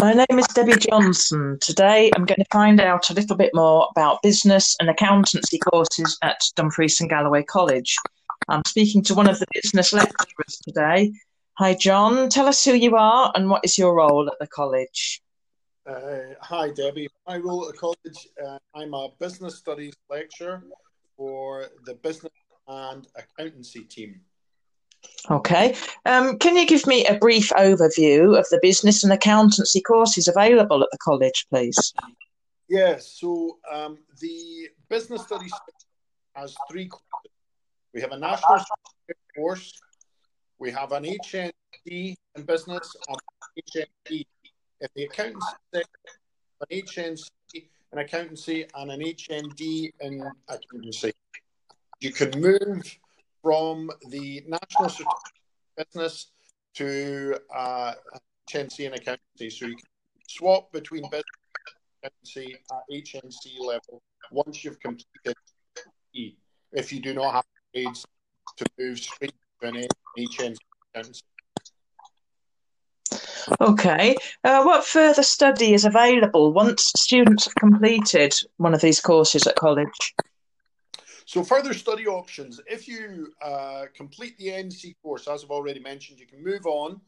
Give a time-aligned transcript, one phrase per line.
[0.00, 1.58] My name is Debbie Johnson.
[1.60, 6.16] Today I'm going to find out a little bit more about business and accountancy courses
[6.22, 7.96] at Dumfries and Galloway College.
[8.48, 11.12] I'm speaking to one of the business lecturers today.
[11.58, 12.30] Hi, John.
[12.30, 15.20] Tell us who you are and what is your role at the college.
[15.86, 17.08] Uh, hi, Debbie.
[17.28, 20.64] My role at the college, uh, I'm a business studies lecturer
[21.14, 22.32] for the business
[22.66, 24.22] and accountancy team.
[25.30, 25.76] Okay.
[26.06, 30.82] Um, can you give me a brief overview of the business and accountancy courses available
[30.82, 31.92] at the college, please?
[32.68, 33.18] Yes.
[33.20, 35.52] So um, the business studies
[36.34, 37.06] has three courses.
[37.92, 38.64] We have a national
[39.36, 39.80] course,
[40.58, 41.52] we have an HND
[42.34, 43.16] in business, and
[43.74, 44.26] HND
[44.80, 45.56] in the accountancy
[46.60, 47.30] an HNC
[47.92, 51.12] in accountancy, and an HND in accountancy.
[52.00, 52.98] You can move
[53.42, 55.32] from the national certificate
[55.76, 56.30] business
[56.74, 57.92] to uh,
[58.48, 59.50] HNC and accountancy.
[59.50, 59.86] So you can
[60.28, 61.24] swap between business
[62.02, 65.34] and accountancy at HNC level once you've completed
[66.14, 66.34] E.
[66.72, 68.04] If you do not have grades
[68.56, 69.86] to move straight to an
[70.18, 70.56] HNC
[70.94, 71.22] accountancy.
[73.60, 74.16] Okay.
[74.44, 79.56] Uh, what further study is available once students have completed one of these courses at
[79.56, 80.14] college?
[81.30, 82.60] So, further study options.
[82.66, 87.00] If you uh, complete the NC course, as I've already mentioned, you can move on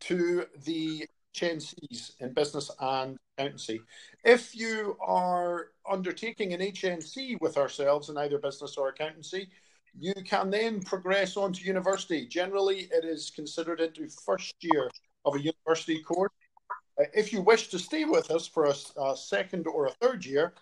[0.00, 3.82] to the HNCs in business and accountancy.
[4.24, 9.50] If you are undertaking an HNC with ourselves in either business or accountancy,
[9.94, 12.24] you can then progress on to university.
[12.26, 14.90] Generally, it is considered into first year
[15.26, 16.32] of a university course.
[16.98, 20.24] Uh, if you wish to stay with us for a, a second or a third
[20.24, 20.54] year,